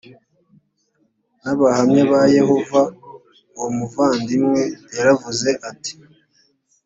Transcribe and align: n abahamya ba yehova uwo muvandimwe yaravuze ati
n 1.43 1.43
abahamya 1.51 2.03
ba 2.11 2.21
yehova 2.37 2.81
uwo 3.53 3.67
muvandimwe 3.77 4.61
yaravuze 4.95 5.49
ati 5.69 5.93